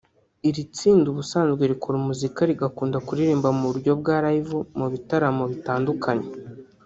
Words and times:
Iri 0.49 0.63
tsinda 0.75 1.07
ubusanzwe 1.13 1.63
rikora 1.71 1.97
muzika 2.07 2.39
rigakunda 2.49 2.97
kuririmba 3.05 3.49
mu 3.57 3.63
buryo 3.69 3.91
bwa 4.01 4.15
live 4.25 4.55
mu 4.79 4.87
bitaramo 4.93 5.43
bitandukanye 5.51 6.27